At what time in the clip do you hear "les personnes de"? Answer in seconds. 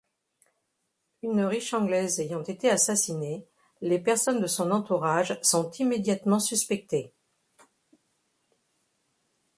3.81-4.47